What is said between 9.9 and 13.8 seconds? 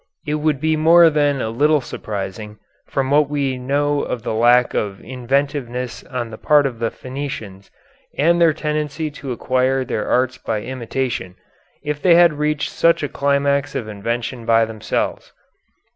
arts by imitation, if they had reached such a climax